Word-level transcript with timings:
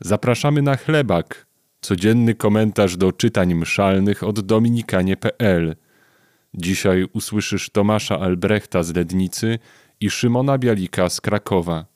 Zapraszamy 0.00 0.62
na 0.62 0.76
chlebak, 0.76 1.46
codzienny 1.80 2.34
komentarz 2.34 2.96
do 2.96 3.12
czytań 3.12 3.54
mszalnych 3.54 4.22
od 4.22 4.40
dominikanie.pl. 4.40 5.76
Dzisiaj 6.54 7.06
usłyszysz 7.12 7.70
Tomasza 7.70 8.20
Albrechta 8.20 8.82
z 8.82 8.94
Lednicy 8.94 9.58
i 10.00 10.10
Szymona 10.10 10.58
Bialika 10.58 11.08
z 11.08 11.20
Krakowa. 11.20 11.86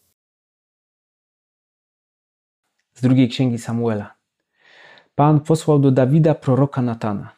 Z 2.95 3.03
drugiej 3.03 3.29
księgi 3.29 3.59
Samuela. 3.59 4.15
Pan 5.15 5.41
posłał 5.41 5.79
do 5.79 5.91
Dawida 5.91 6.35
proroka 6.35 6.83
Natana. 6.83 7.37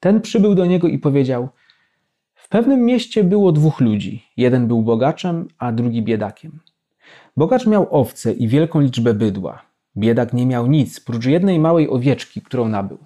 Ten 0.00 0.20
przybył 0.20 0.54
do 0.54 0.66
niego 0.66 0.88
i 0.88 0.98
powiedział: 0.98 1.48
W 2.34 2.48
pewnym 2.48 2.84
mieście 2.84 3.24
było 3.24 3.52
dwóch 3.52 3.80
ludzi. 3.80 4.24
Jeden 4.36 4.68
był 4.68 4.82
bogaczem, 4.82 5.48
a 5.58 5.72
drugi 5.72 6.02
biedakiem. 6.02 6.60
Bogacz 7.36 7.66
miał 7.66 8.00
owce 8.00 8.32
i 8.32 8.48
wielką 8.48 8.80
liczbę 8.80 9.14
bydła. 9.14 9.67
Biedak 9.98 10.32
nie 10.32 10.46
miał 10.46 10.66
nic, 10.66 11.00
prócz 11.00 11.26
jednej 11.26 11.58
małej 11.58 11.90
owieczki, 11.90 12.42
którą 12.42 12.68
nabył. 12.68 12.98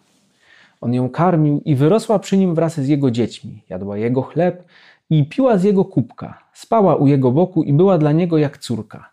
On 0.81 0.95
ją 0.95 1.11
karmił 1.11 1.63
i 1.65 1.75
wyrosła 1.75 2.19
przy 2.19 2.37
nim 2.37 2.55
wraz 2.55 2.81
z 2.81 2.89
jego 2.89 3.11
dziećmi. 3.11 3.63
Jadła 3.69 3.99
jego 3.99 4.23
chleb 4.23 4.65
i 5.11 5.29
piła 5.29 5.59
z 5.59 5.65
jego 5.65 5.85
kubka. 5.85 6.39
Spała 6.53 6.97
u 6.97 7.07
jego 7.07 7.31
boku 7.31 7.63
i 7.63 7.73
była 7.73 7.99
dla 7.99 8.13
niego 8.13 8.39
jak 8.39 8.59
córka. 8.59 9.11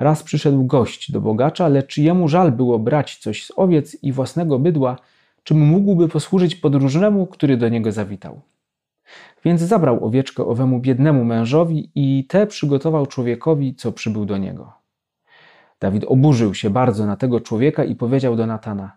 Raz 0.00 0.22
przyszedł 0.22 0.64
gość 0.64 1.12
do 1.12 1.20
bogacza, 1.20 1.68
lecz 1.68 1.98
jemu 1.98 2.28
żal 2.28 2.52
było 2.52 2.78
brać 2.78 3.16
coś 3.16 3.46
z 3.46 3.52
owiec 3.56 4.02
i 4.02 4.12
własnego 4.12 4.58
bydła, 4.58 4.96
czym 5.42 5.60
mógłby 5.60 6.08
posłużyć 6.08 6.54
podróżnemu, 6.54 7.26
który 7.26 7.56
do 7.56 7.68
niego 7.68 7.92
zawitał. 7.92 8.40
Więc 9.44 9.60
zabrał 9.60 10.04
owieczkę 10.04 10.44
owemu 10.44 10.80
biednemu 10.80 11.24
mężowi 11.24 11.90
i 11.94 12.26
te 12.28 12.46
przygotował 12.46 13.06
człowiekowi, 13.06 13.74
co 13.74 13.92
przybył 13.92 14.24
do 14.24 14.38
niego. 14.38 14.81
Dawid 15.82 16.04
oburzył 16.04 16.54
się 16.54 16.70
bardzo 16.70 17.06
na 17.06 17.16
tego 17.16 17.40
człowieka 17.40 17.84
i 17.84 17.94
powiedział 17.94 18.36
do 18.36 18.46
Natana: 18.46 18.96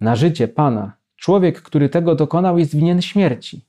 Na 0.00 0.16
życie 0.16 0.48
pana, 0.48 0.92
człowiek, 1.16 1.62
który 1.62 1.88
tego 1.88 2.14
dokonał, 2.14 2.58
jest 2.58 2.76
winien 2.76 3.02
śmierci. 3.02 3.64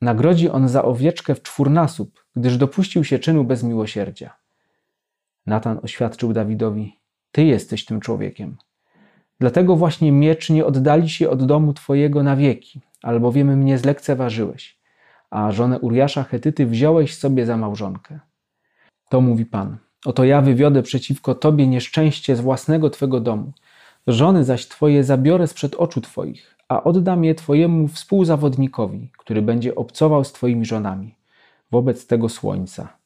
Nagrodzi 0.00 0.50
on 0.50 0.68
za 0.68 0.84
owieczkę 0.84 1.34
w 1.34 1.42
czwórnasób, 1.42 2.24
gdyż 2.36 2.56
dopuścił 2.56 3.04
się 3.04 3.18
czynu 3.18 3.44
bez 3.44 3.62
miłosierdzia. 3.62 4.36
Natan 5.46 5.80
oświadczył 5.82 6.32
Dawidowi: 6.32 6.98
Ty 7.32 7.44
jesteś 7.44 7.84
tym 7.84 8.00
człowiekiem. 8.00 8.56
Dlatego 9.40 9.76
właśnie 9.76 10.12
miecz 10.12 10.50
nie 10.50 10.66
oddali 10.66 11.08
się 11.08 11.30
od 11.30 11.46
domu 11.46 11.72
twojego 11.72 12.22
na 12.22 12.36
wieki, 12.36 12.80
albowiem 13.02 13.58
mnie 13.58 13.78
zlekceważyłeś, 13.78 14.78
a 15.30 15.52
żonę 15.52 15.78
Uriasza 15.80 16.22
Hetyty 16.22 16.66
wziąłeś 16.66 17.18
sobie 17.18 17.46
za 17.46 17.56
małżonkę. 17.56 18.20
To 19.08 19.20
mówi 19.20 19.46
Pan. 19.46 19.85
Oto 20.06 20.24
ja 20.24 20.42
wywiodę 20.42 20.82
przeciwko 20.82 21.34
tobie 21.34 21.66
nieszczęście 21.66 22.36
z 22.36 22.40
własnego 22.40 22.90
twego 22.90 23.20
domu. 23.20 23.52
Żony 24.06 24.44
zaś 24.44 24.66
twoje 24.66 25.04
zabiorę 25.04 25.46
sprzed 25.46 25.74
oczu 25.74 26.00
twoich, 26.00 26.56
a 26.68 26.84
oddam 26.84 27.24
je 27.24 27.34
twojemu 27.34 27.88
współzawodnikowi, 27.88 29.10
który 29.18 29.42
będzie 29.42 29.74
obcował 29.74 30.24
z 30.24 30.32
twoimi 30.32 30.64
żonami, 30.64 31.14
wobec 31.70 32.06
tego 32.06 32.28
słońca. 32.28 32.98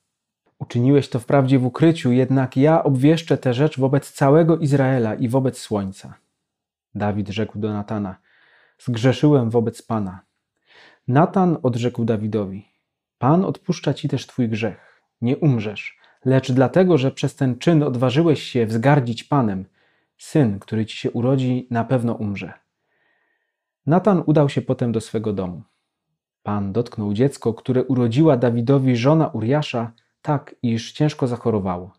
Uczyniłeś 0.58 1.08
to 1.08 1.18
wprawdzie 1.18 1.58
w 1.58 1.66
ukryciu, 1.66 2.12
jednak 2.12 2.56
ja 2.56 2.84
obwieszczę 2.84 3.38
tę 3.38 3.54
rzecz 3.54 3.78
wobec 3.78 4.12
całego 4.12 4.58
Izraela 4.58 5.14
i 5.14 5.28
wobec 5.28 5.58
słońca. 5.58 6.14
Dawid 6.94 7.28
rzekł 7.28 7.58
do 7.58 7.72
Natana: 7.72 8.16
Zgrzeszyłem 8.78 9.50
wobec 9.50 9.82
Pana. 9.82 10.20
Natan 11.08 11.56
odrzekł 11.62 12.04
Dawidowi: 12.04 12.68
Pan 13.18 13.44
odpuszcza 13.44 13.94
ci 13.94 14.08
też 14.08 14.26
twój 14.26 14.48
grzech. 14.48 15.02
Nie 15.20 15.36
umrzesz, 15.36 15.99
lecz 16.24 16.52
dlatego, 16.52 16.98
że 16.98 17.10
przez 17.10 17.36
ten 17.36 17.58
czyn 17.58 17.82
odważyłeś 17.82 18.42
się 18.42 18.66
wzgardzić 18.66 19.24
Panem, 19.24 19.64
syn, 20.18 20.58
który 20.58 20.86
ci 20.86 20.96
się 20.96 21.10
urodzi, 21.10 21.66
na 21.70 21.84
pewno 21.84 22.14
umrze. 22.14 22.52
Natan 23.86 24.22
udał 24.26 24.48
się 24.48 24.62
potem 24.62 24.92
do 24.92 25.00
swego 25.00 25.32
domu. 25.32 25.62
Pan 26.42 26.72
dotknął 26.72 27.12
dziecko, 27.12 27.54
które 27.54 27.84
urodziła 27.84 28.36
Dawidowi 28.36 28.96
żona 28.96 29.28
Uriasza, 29.28 29.92
tak, 30.22 30.54
iż 30.62 30.92
ciężko 30.92 31.26
zachorowało. 31.26 31.92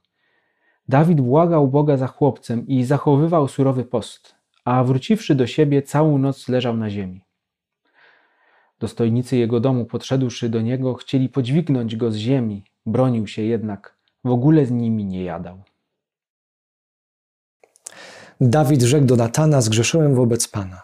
Dawid 0.87 1.21
błagał 1.21 1.67
Boga 1.67 1.97
za 1.97 2.07
chłopcem 2.07 2.67
i 2.67 2.83
zachowywał 2.83 3.47
surowy 3.47 3.85
post, 3.85 4.35
a 4.65 4.83
wróciwszy 4.83 5.35
do 5.35 5.47
siebie, 5.47 5.81
całą 5.81 6.17
noc 6.17 6.49
leżał 6.49 6.77
na 6.77 6.89
ziemi. 6.89 7.21
Dostojnicy 8.79 9.37
jego 9.37 9.59
domu, 9.59 9.85
podszedłszy 9.85 10.49
do 10.49 10.61
niego, 10.61 10.93
chcieli 10.93 11.29
podźwignąć 11.29 11.95
go 11.95 12.11
z 12.11 12.15
ziemi, 12.15 12.63
bronił 12.85 13.27
się 13.27 13.41
jednak, 13.41 13.97
w 14.23 14.29
ogóle 14.29 14.65
z 14.65 14.71
nimi 14.71 15.05
nie 15.05 15.23
jadał. 15.23 15.63
Dawid 18.41 18.81
rzekł 18.81 19.05
do 19.05 19.15
Natana: 19.15 19.61
Zgrzeszyłem 19.61 20.15
wobec 20.15 20.47
Pana. 20.47 20.81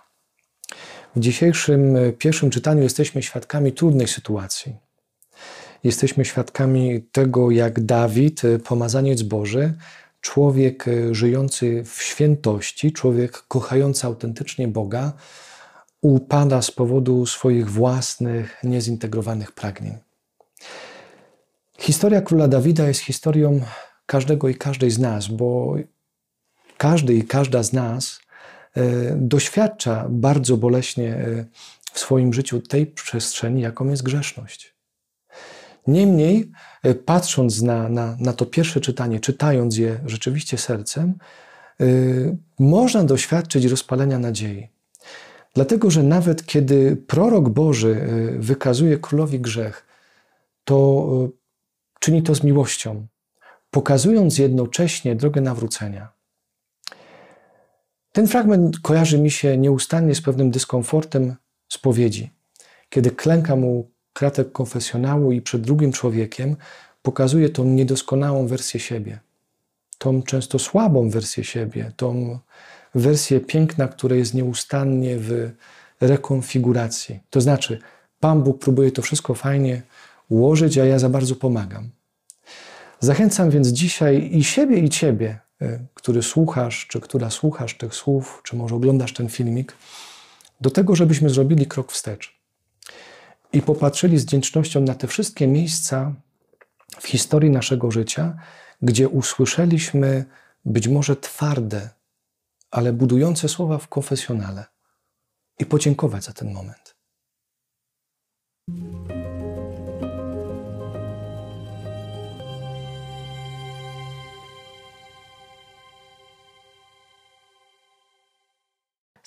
W 1.15 1.19
dzisiejszym 1.19 1.97
pierwszym 2.17 2.49
czytaniu 2.49 2.83
jesteśmy 2.83 3.23
świadkami 3.23 3.71
trudnej 3.71 4.07
sytuacji 4.07 4.87
jesteśmy 5.83 6.25
świadkami 6.25 7.01
tego, 7.11 7.51
jak 7.51 7.79
Dawid, 7.79 8.45
e, 8.45 8.59
pomazaniec 8.59 9.21
Boży, 9.21 9.73
człowiek 10.21 10.87
e, 10.87 11.15
żyjący 11.15 11.83
w 11.83 12.01
świętości, 12.01 12.91
człowiek 12.91 13.43
kochający 13.47 14.07
autentycznie 14.07 14.67
Boga, 14.67 15.13
upada 16.01 16.61
z 16.61 16.71
powodu 16.71 17.25
swoich 17.25 17.69
własnych, 17.69 18.57
niezintegrowanych 18.63 19.51
pragnień. 19.51 19.97
Historia 21.77 22.21
króla 22.21 22.47
Dawida 22.47 22.87
jest 22.87 23.01
historią 23.01 23.61
każdego 24.05 24.49
i 24.49 24.55
każdej 24.55 24.91
z 24.91 24.99
nas, 24.99 25.27
bo 25.27 25.75
każdy 26.77 27.13
i 27.13 27.23
każda 27.23 27.63
z 27.63 27.73
nas 27.73 28.19
e, 28.75 28.81
doświadcza 29.15 30.07
bardzo 30.09 30.57
boleśnie 30.57 31.25
w 31.93 31.99
swoim 31.99 32.33
życiu 32.33 32.61
tej 32.61 32.87
przestrzeni, 32.87 33.61
jaką 33.61 33.89
jest 33.89 34.03
grzeszność. 34.03 34.75
Niemniej, 35.87 36.51
e, 36.83 36.95
patrząc 36.95 37.61
na, 37.61 37.89
na, 37.89 38.17
na 38.19 38.33
to 38.33 38.45
pierwsze 38.45 38.81
czytanie, 38.81 39.19
czytając 39.19 39.77
je 39.77 39.99
rzeczywiście 40.05 40.57
sercem, 40.57 41.13
można 42.59 43.03
doświadczyć 43.03 43.65
rozpalenia 43.65 44.19
nadziei. 44.19 44.69
Dlatego, 45.53 45.91
że 45.91 46.03
nawet 46.03 46.45
kiedy 46.45 46.95
prorok 46.95 47.49
Boży 47.49 48.01
e, 48.01 48.39
wykazuje 48.39 48.97
królowi 48.97 49.39
grzech, 49.39 49.85
to 50.63 51.07
czyni 51.99 52.23
to 52.23 52.35
z 52.35 52.43
miłością, 52.43 53.07
pokazując 53.71 54.37
jednocześnie 54.37 55.15
drogę 55.15 55.41
nawrócenia. 55.41 56.17
Ten 58.11 58.27
fragment 58.27 58.79
kojarzy 58.79 59.19
mi 59.19 59.31
się 59.31 59.57
nieustannie 59.57 60.15
z 60.15 60.21
pewnym 60.21 60.51
dyskomfortem 60.51 61.35
spowiedzi, 61.69 62.31
kiedy 62.89 63.11
klęka 63.11 63.55
mu 63.55 63.91
kratek 64.13 64.51
konfesjonału 64.51 65.31
i 65.31 65.41
przed 65.41 65.61
drugim 65.61 65.91
człowiekiem 65.91 66.55
pokazuje 67.01 67.49
tą 67.49 67.65
niedoskonałą 67.65 68.47
wersję 68.47 68.79
siebie, 68.79 69.19
tą 69.97 70.23
często 70.23 70.59
słabą 70.59 71.09
wersję 71.09 71.43
siebie, 71.43 71.91
tą 71.95 72.39
wersję 72.95 73.39
piękna, 73.39 73.87
która 73.87 74.15
jest 74.15 74.33
nieustannie 74.33 75.17
w 75.17 75.51
rekonfiguracji. 76.01 77.19
To 77.29 77.41
znaczy, 77.41 77.79
Pan 78.19 78.43
Bóg 78.43 78.59
próbuje 78.59 78.91
to 78.91 79.01
wszystko 79.01 79.33
fajnie 79.33 79.81
ułożyć, 80.29 80.77
a 80.77 80.85
ja 80.85 80.99
za 80.99 81.09
bardzo 81.09 81.35
pomagam. 81.35 81.89
Zachęcam 82.99 83.49
więc 83.49 83.67
dzisiaj 83.67 84.29
i 84.33 84.43
siebie, 84.43 84.77
i 84.77 84.89
ciebie, 84.89 85.39
y, 85.61 85.87
który 85.93 86.23
słuchasz, 86.23 86.87
czy 86.87 87.01
która 87.01 87.29
słuchasz 87.29 87.77
tych 87.77 87.95
słów, 87.95 88.41
czy 88.43 88.55
może 88.55 88.75
oglądasz 88.75 89.13
ten 89.13 89.29
filmik, 89.29 89.75
do 90.61 90.69
tego, 90.69 90.95
żebyśmy 90.95 91.29
zrobili 91.29 91.65
krok 91.65 91.91
wstecz 91.91 92.37
i 93.53 93.61
popatrzyli 93.61 94.17
z 94.17 94.25
wdzięcznością 94.25 94.81
na 94.81 94.95
te 94.95 95.07
wszystkie 95.07 95.47
miejsca 95.47 96.13
w 96.99 97.07
historii 97.07 97.49
naszego 97.49 97.91
życia, 97.91 98.37
gdzie 98.81 99.09
usłyszeliśmy 99.09 100.25
być 100.65 100.87
może 100.87 101.15
twarde, 101.15 101.89
ale 102.71 102.93
budujące 102.93 103.49
słowa 103.49 103.77
w 103.77 103.87
konfesjonale 103.87 104.65
i 105.59 105.65
podziękować 105.65 106.23
za 106.23 106.33
ten 106.33 106.53
moment. 106.53 106.95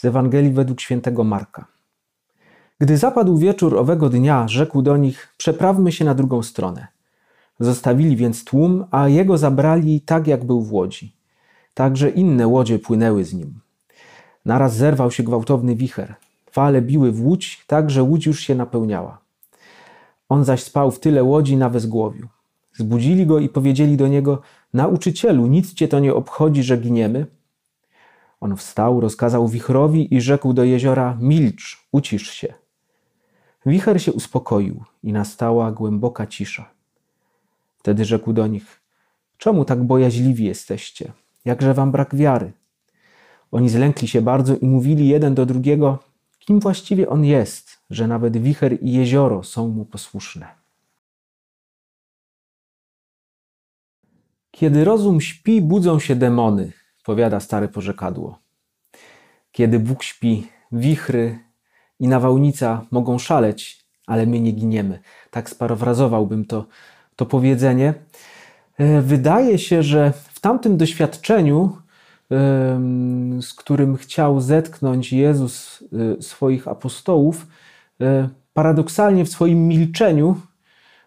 Z 0.00 0.04
Ewangelii 0.04 0.50
według 0.50 0.80
świętego 0.80 1.24
Marka. 1.24 1.66
Gdy 2.78 2.96
zapadł 2.96 3.38
wieczór 3.38 3.78
owego 3.78 4.08
dnia, 4.08 4.48
rzekł 4.48 4.82
do 4.82 4.96
nich: 4.96 5.34
Przeprawmy 5.36 5.92
się 5.92 6.04
na 6.04 6.14
drugą 6.14 6.42
stronę. 6.42 6.86
Zostawili 7.58 8.16
więc 8.16 8.44
tłum, 8.44 8.84
a 8.90 9.08
jego 9.08 9.38
zabrali 9.38 10.00
tak, 10.00 10.26
jak 10.26 10.44
był 10.44 10.62
w 10.62 10.72
łodzi. 10.72 11.16
Także 11.74 12.10
inne 12.10 12.46
łodzie 12.46 12.78
płynęły 12.78 13.24
z 13.24 13.34
nim. 13.34 13.60
Naraz 14.44 14.76
zerwał 14.76 15.10
się 15.10 15.22
gwałtowny 15.22 15.76
wicher. 15.76 16.14
Fale 16.50 16.82
biły 16.82 17.12
w 17.12 17.26
łódź, 17.26 17.64
tak 17.66 17.90
że 17.90 18.02
łódź 18.02 18.26
już 18.26 18.40
się 18.40 18.54
napełniała. 18.54 19.18
On 20.28 20.44
zaś 20.44 20.62
spał 20.62 20.90
w 20.90 21.00
tyle 21.00 21.24
łodzi 21.24 21.56
na 21.56 21.68
wezgłowiu. 21.68 22.28
Zbudzili 22.74 23.26
go 23.26 23.38
i 23.38 23.48
powiedzieli 23.48 23.96
do 23.96 24.08
niego: 24.08 24.42
Nauczycielu, 24.74 25.46
nic 25.46 25.74
cię 25.74 25.88
to 25.88 26.00
nie 26.00 26.14
obchodzi, 26.14 26.62
że 26.62 26.76
giniemy? 26.76 27.26
On 28.40 28.56
wstał, 28.56 29.00
rozkazał 29.00 29.48
wichrowi 29.48 30.14
i 30.14 30.20
rzekł 30.20 30.52
do 30.52 30.64
jeziora: 30.64 31.16
Milcz, 31.20 31.88
ucisz 31.92 32.30
się. 32.30 32.54
Wicher 33.66 34.02
się 34.02 34.12
uspokoił 34.12 34.84
i 35.02 35.12
nastała 35.12 35.72
głęboka 35.72 36.26
cisza. 36.26 36.70
Wtedy 37.78 38.04
rzekł 38.04 38.32
do 38.32 38.46
nich: 38.46 38.80
Czemu 39.38 39.64
tak 39.64 39.84
bojaźliwi 39.84 40.44
jesteście? 40.44 41.12
Jakże 41.44 41.74
wam 41.74 41.92
brak 41.92 42.14
wiary? 42.14 42.52
Oni 43.52 43.68
zlękli 43.68 44.08
się 44.08 44.22
bardzo 44.22 44.56
i 44.56 44.66
mówili 44.66 45.08
jeden 45.08 45.34
do 45.34 45.46
drugiego: 45.46 45.98
Kim 46.38 46.60
właściwie 46.60 47.08
on 47.08 47.24
jest, 47.24 47.78
że 47.90 48.06
nawet 48.06 48.36
wicher 48.36 48.82
i 48.82 48.92
jezioro 48.92 49.42
są 49.42 49.68
mu 49.68 49.84
posłuszne? 49.84 50.60
Kiedy 54.50 54.84
rozum 54.84 55.20
śpi, 55.20 55.62
budzą 55.62 55.98
się 55.98 56.16
demony, 56.16 56.72
powiada 57.04 57.40
stare 57.40 57.68
porzekadło. 57.68 58.38
Kiedy 59.52 59.78
Bóg 59.78 60.02
śpi, 60.02 60.48
wichry 60.72 61.38
i 61.98 62.08
nawałnica 62.08 62.84
mogą 62.90 63.18
szaleć, 63.18 63.84
ale 64.06 64.26
my 64.26 64.40
nie 64.40 64.52
giniemy. 64.52 65.00
Tak 65.30 65.50
sparafrazowałbym 65.50 66.44
to, 66.44 66.66
to 67.16 67.26
powiedzenie. 67.26 67.94
E, 68.78 69.00
wydaje 69.00 69.58
się, 69.58 69.82
że 69.82 70.12
w 70.32 70.40
tamtym 70.40 70.76
doświadczeniu, 70.76 71.76
z 73.40 73.54
którym 73.54 73.96
chciał 73.96 74.40
zetknąć 74.40 75.12
Jezus 75.12 75.84
e, 76.18 76.22
swoich 76.22 76.68
apostołów, 76.68 77.46
e, 78.00 78.28
paradoksalnie 78.52 79.24
w 79.24 79.28
swoim 79.28 79.68
milczeniu, 79.68 80.36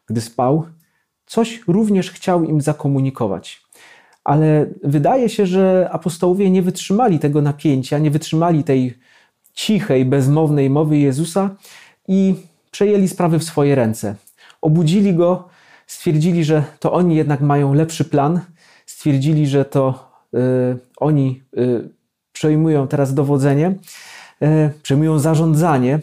gdy 0.05 0.21
spał, 0.21 0.65
coś 1.25 1.61
również 1.67 2.11
chciał 2.11 2.43
im 2.43 2.61
zakomunikować. 2.61 3.63
Ale 4.23 4.65
wydaje 4.83 5.29
się, 5.29 5.45
że 5.45 5.89
apostołowie 5.91 6.49
nie 6.49 6.61
wytrzymali 6.61 7.19
tego 7.19 7.41
napięcia, 7.41 7.97
nie 7.97 8.11
wytrzymali 8.11 8.63
tej 8.63 8.97
cichej, 9.53 10.05
bezmownej 10.05 10.69
mowy 10.69 10.97
Jezusa 10.97 11.49
i 12.07 12.35
przejęli 12.71 13.07
sprawy 13.07 13.39
w 13.39 13.43
swoje 13.43 13.75
ręce. 13.75 14.15
Obudzili 14.61 15.13
go, 15.13 15.47
stwierdzili, 15.87 16.43
że 16.43 16.63
to 16.79 16.93
oni 16.93 17.15
jednak 17.15 17.41
mają 17.41 17.73
lepszy 17.73 18.05
plan, 18.05 18.39
stwierdzili, 18.85 19.47
że 19.47 19.65
to 19.65 20.11
y, 20.33 20.37
oni 20.97 21.41
y, 21.57 21.89
przejmują 22.33 22.87
teraz 22.87 23.13
dowodzenie, 23.13 23.75
y, 24.43 24.69
przejmują 24.83 25.19
zarządzanie. 25.19 25.99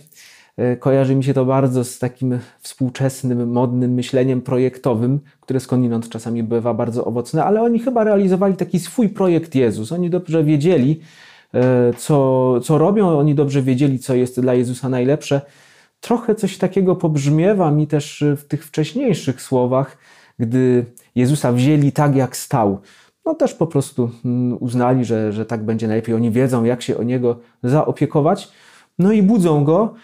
Y, 0.60 0.76
kojarzy 0.76 1.14
mi 1.14 1.24
się 1.24 1.34
to 1.34 1.44
bardzo 1.44 1.84
z 1.84 1.98
takim 1.98 2.38
współczesnym, 2.60 3.52
modnym 3.52 3.94
myśleniem 3.94 4.42
projektowym, 4.42 5.20
które 5.40 5.60
skądinąd 5.60 6.08
czasami 6.08 6.42
bywa 6.42 6.74
bardzo 6.74 7.04
owocne, 7.04 7.44
ale 7.44 7.62
oni 7.62 7.78
chyba 7.78 8.04
realizowali 8.04 8.56
taki 8.56 8.78
swój 8.78 9.08
projekt 9.08 9.54
Jezus. 9.54 9.92
Oni 9.92 10.10
dobrze 10.10 10.44
wiedzieli, 10.44 11.00
y, 11.54 11.58
co, 11.96 12.60
co 12.60 12.78
robią, 12.78 13.18
oni 13.18 13.34
dobrze 13.34 13.62
wiedzieli, 13.62 13.98
co 13.98 14.14
jest 14.14 14.40
dla 14.40 14.54
Jezusa 14.54 14.88
najlepsze 14.88 15.40
trochę 16.00 16.34
coś 16.34 16.58
takiego 16.58 16.96
pobrzmiewa 16.96 17.70
mi 17.70 17.86
też 17.86 18.24
w 18.36 18.44
tych 18.44 18.66
wcześniejszych 18.66 19.42
słowach, 19.42 19.98
gdy 20.38 20.84
Jezusa 21.14 21.52
wzięli 21.52 21.92
tak, 21.92 22.16
jak 22.16 22.36
stał. 22.36 22.80
No 23.24 23.34
też 23.34 23.54
po 23.54 23.66
prostu 23.66 24.10
mm, 24.24 24.56
uznali, 24.60 25.04
że, 25.04 25.32
że 25.32 25.46
tak 25.46 25.64
będzie 25.64 25.86
najlepiej. 25.88 26.14
Oni 26.14 26.30
wiedzą, 26.30 26.64
jak 26.64 26.82
się 26.82 26.96
o 26.96 27.02
niego 27.02 27.38
zaopiekować. 27.62 28.48
No 28.98 29.12
i 29.12 29.22
budzą 29.22 29.64
go, 29.64 29.94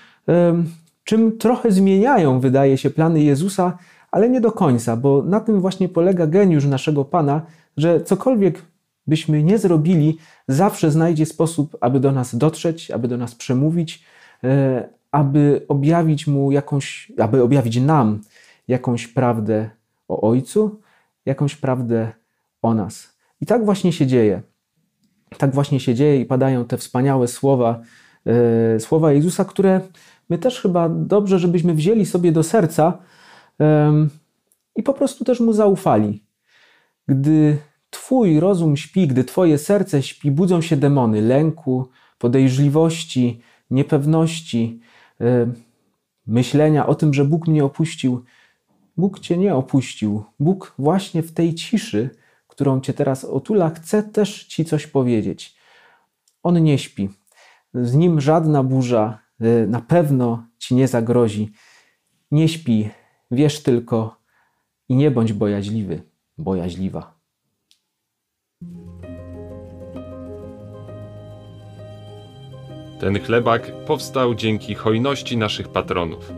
czym 1.04 1.38
trochę 1.38 1.72
zmieniają, 1.72 2.40
wydaje 2.40 2.78
się, 2.78 2.90
plany 2.90 3.22
Jezusa, 3.22 3.78
ale 4.10 4.30
nie 4.30 4.40
do 4.40 4.52
końca, 4.52 4.96
bo 4.96 5.22
na 5.22 5.40
tym 5.40 5.60
właśnie 5.60 5.88
polega 5.88 6.26
geniusz 6.26 6.64
naszego 6.64 7.04
Pana, 7.04 7.42
że 7.76 8.00
cokolwiek 8.00 8.62
byśmy 9.06 9.42
nie 9.42 9.58
zrobili, 9.58 10.18
zawsze 10.48 10.90
znajdzie 10.90 11.26
sposób, 11.26 11.76
aby 11.80 12.00
do 12.00 12.12
nas 12.12 12.36
dotrzeć, 12.36 12.90
aby 12.90 13.08
do 13.08 13.16
nas 13.16 13.34
przemówić, 13.34 14.04
e, 14.44 14.88
aby 15.12 15.64
objawić 15.68 16.26
mu 16.26 16.52
jakąś, 16.52 17.12
aby 17.18 17.42
objawić 17.42 17.80
nam 17.80 18.20
jakąś 18.68 19.08
prawdę 19.08 19.70
o 20.08 20.20
Ojcu, 20.20 20.80
jakąś 21.26 21.56
prawdę 21.56 22.12
o 22.62 22.74
nas. 22.74 23.16
I 23.40 23.46
tak 23.46 23.64
właśnie 23.64 23.92
się 23.92 24.06
dzieje. 24.06 24.42
Tak 25.38 25.54
właśnie 25.54 25.80
się 25.80 25.94
dzieje 25.94 26.20
i 26.20 26.24
padają 26.24 26.64
te 26.64 26.76
wspaniałe 26.76 27.28
słowa, 27.28 27.80
yy, 28.24 28.80
słowa 28.80 29.12
Jezusa, 29.12 29.44
które 29.44 29.80
my 30.28 30.38
też 30.38 30.60
chyba 30.60 30.88
dobrze, 30.88 31.38
żebyśmy 31.38 31.74
wzięli 31.74 32.06
sobie 32.06 32.32
do 32.32 32.42
serca 32.42 32.98
i 34.76 34.82
po 34.82 34.94
prostu 34.94 35.24
też 35.24 35.40
mu 35.40 35.52
zaufali. 35.52 36.24
Gdy 37.08 37.58
Twój 37.90 38.40
rozum 38.40 38.76
śpi, 38.76 39.06
gdy 39.06 39.24
Twoje 39.24 39.58
serce 39.58 40.02
śpi, 40.02 40.30
budzą 40.30 40.60
się 40.60 40.76
demony 40.76 41.22
lęku, 41.22 41.88
podejrzliwości, 42.18 43.40
niepewności, 43.70 44.80
myślenia 46.26 46.86
o 46.86 46.94
tym, 46.94 47.14
że 47.14 47.24
Bóg 47.24 47.48
mnie 47.48 47.64
opuścił. 47.64 48.24
Bóg 48.96 49.18
cię 49.18 49.36
nie 49.36 49.54
opuścił. 49.54 50.24
Bóg 50.40 50.74
właśnie 50.78 51.22
w 51.22 51.32
tej 51.32 51.54
ciszy, 51.54 52.10
którą 52.48 52.80
cię 52.80 52.92
teraz 52.92 53.24
otula, 53.24 53.70
chce 53.70 54.02
też 54.02 54.44
ci 54.44 54.64
coś 54.64 54.86
powiedzieć. 54.86 55.56
On 56.42 56.62
nie 56.62 56.78
śpi. 56.78 57.08
Z 57.74 57.94
nim 57.94 58.20
żadna 58.20 58.62
burza 58.62 59.18
na 59.68 59.80
pewno 59.80 60.46
ci 60.58 60.74
nie 60.74 60.88
zagrozi. 60.88 61.52
Nie 62.30 62.48
śpi, 62.48 62.90
wiesz 63.30 63.62
tylko 63.62 64.16
i 64.88 64.96
nie 64.96 65.10
bądź 65.10 65.32
bojaźliwy, 65.32 66.02
bojaźliwa. 66.38 67.16
Ten 73.00 73.20
chlebak 73.20 73.72
powstał 73.86 74.34
dzięki 74.34 74.74
hojności 74.74 75.36
naszych 75.36 75.68
patronów. 75.68 76.32